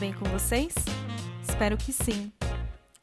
[0.00, 0.74] bem com vocês?
[1.46, 2.32] Espero que sim.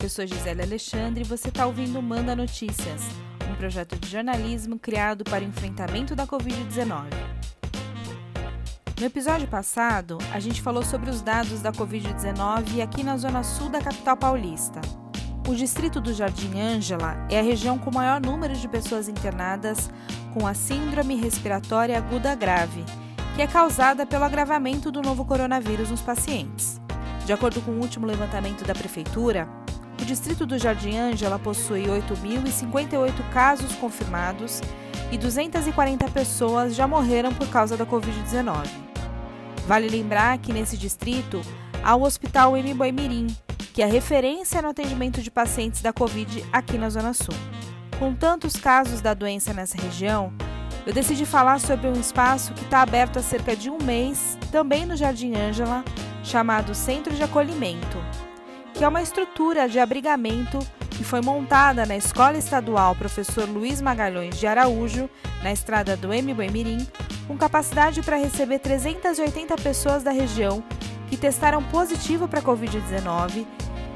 [0.02, 3.04] Eu sou Gisele Alexandre e você está ouvindo Manda Notícias,
[3.48, 7.06] um projeto de jornalismo criado para o enfrentamento da Covid-19.
[9.00, 13.70] No episódio passado, a gente falou sobre os dados da Covid-19 aqui na zona sul
[13.70, 14.82] da capital paulista.
[15.48, 19.92] O distrito do Jardim Ângela é a região com maior número de pessoas internadas
[20.34, 22.84] com a Síndrome Respiratória Aguda Grave,
[23.36, 26.82] que é causada pelo agravamento do novo coronavírus nos pacientes.
[27.28, 29.50] De acordo com o último levantamento da Prefeitura,
[30.02, 34.62] o distrito do Jardim Ângela possui 8.058 casos confirmados
[35.12, 38.70] e 240 pessoas já morreram por causa da Covid-19.
[39.68, 41.42] Vale lembrar que nesse distrito
[41.84, 42.74] há o Hospital M.
[42.74, 43.28] Boimirim,
[43.74, 47.36] que é referência no atendimento de pacientes da Covid aqui na Zona Sul.
[48.00, 50.32] Com tantos casos da doença nessa região,
[50.86, 54.86] eu decidi falar sobre um espaço que está aberto há cerca de um mês, também
[54.86, 55.84] no Jardim Ângela,
[56.28, 57.98] chamado Centro de Acolhimento,
[58.74, 64.38] que é uma estrutura de abrigamento que foi montada na Escola Estadual Professor Luiz Magalhães
[64.38, 65.10] de Araújo,
[65.42, 66.34] na estrada do M.
[66.34, 66.86] Boemirim,
[67.28, 70.62] com capacidade para receber 380 pessoas da região
[71.10, 73.46] que testaram positivo para a Covid-19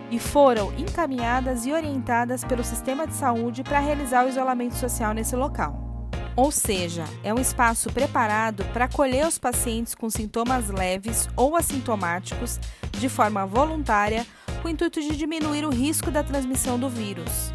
[0.10, 5.36] e foram encaminhadas e orientadas pelo sistema de saúde para realizar o isolamento social nesse
[5.36, 5.91] local.
[6.36, 12.60] Ou seja, é um espaço preparado para acolher os pacientes com sintomas leves ou assintomáticos
[12.92, 14.26] de forma voluntária,
[14.62, 17.52] com o intuito de diminuir o risco da transmissão do vírus.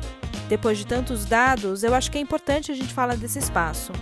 [0.48, 3.92] Depois de tantos dados, eu acho que é importante a gente falar desse espaço.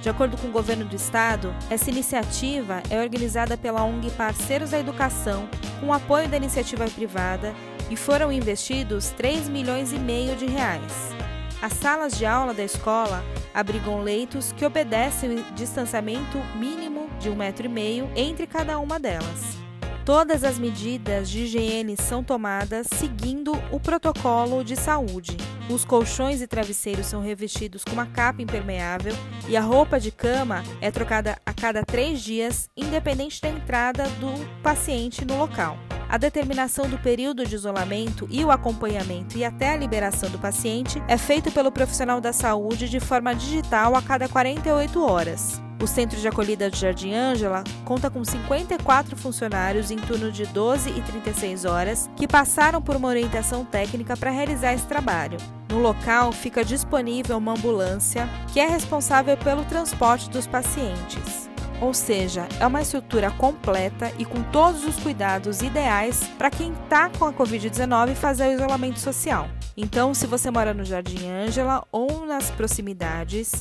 [0.00, 4.78] De acordo com o governo do estado, essa iniciativa é organizada pela ONG Parceiros da
[4.78, 5.48] Educação,
[5.80, 7.52] com apoio da iniciativa privada
[7.90, 11.14] e foram investidos 3 milhões e meio de reais.
[11.60, 17.34] As salas de aula da escola abrigam leitos que obedecem o distanciamento mínimo de um
[17.34, 19.56] metro e meio entre cada uma delas.
[20.04, 25.36] Todas as medidas de higiene são tomadas seguindo o protocolo de saúde.
[25.68, 29.14] Os colchões e travesseiros são revestidos com uma capa impermeável
[29.48, 34.62] e a roupa de cama é trocada a cada três dias, independente da entrada do
[34.62, 35.76] paciente no local.
[36.08, 41.02] A determinação do período de isolamento e o acompanhamento e até a liberação do paciente
[41.08, 45.60] é feito pelo profissional da saúde de forma digital a cada 48 horas.
[45.82, 50.90] O Centro de Acolhida de Jardim Ângela conta com 54 funcionários em turno de 12
[50.90, 55.36] e 36 horas que passaram por uma orientação técnica para realizar esse trabalho.
[55.68, 61.35] No local fica disponível uma ambulância que é responsável pelo transporte dos pacientes.
[61.80, 67.10] Ou seja, é uma estrutura completa e com todos os cuidados ideais para quem está
[67.10, 69.48] com a Covid-19 fazer o isolamento social.
[69.76, 73.52] Então, se você mora no Jardim Ângela ou nas proximidades,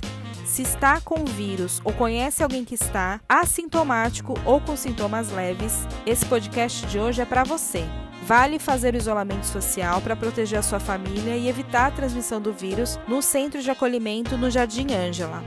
[0.46, 6.26] se está com vírus ou conhece alguém que está assintomático ou com sintomas leves, esse
[6.26, 7.84] podcast de hoje é para você.
[8.26, 12.54] Vale fazer o isolamento social para proteger a sua família e evitar a transmissão do
[12.54, 15.44] vírus no centro de acolhimento no Jardim Ângela.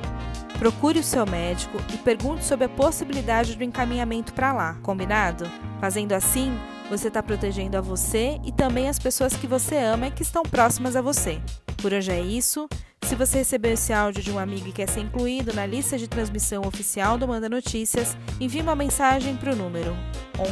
[0.58, 5.48] Procure o seu médico e pergunte sobre a possibilidade do encaminhamento para lá, combinado?
[5.80, 6.52] Fazendo assim,
[6.90, 10.42] você está protegendo a você e também as pessoas que você ama e que estão
[10.42, 11.40] próximas a você.
[11.80, 12.68] Por hoje é isso.
[13.02, 16.08] Se você recebeu esse áudio de um amigo e quer ser incluído na lista de
[16.08, 19.96] transmissão oficial do Manda Notícias, envie uma mensagem para o número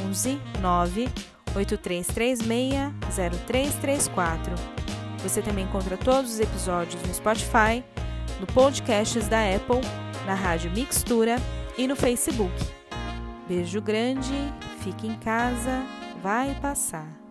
[0.09, 1.09] 11 9
[1.57, 2.39] 8336
[3.13, 4.55] 0334.
[5.23, 7.83] Você também encontra todos os episódios no Spotify,
[8.41, 9.81] no podcasts da Apple,
[10.27, 11.37] na Rádio Mixtura
[11.77, 12.55] e no Facebook.
[13.49, 14.35] Beijo grande,
[14.81, 15.83] fique em casa,
[16.23, 17.26] vai passar.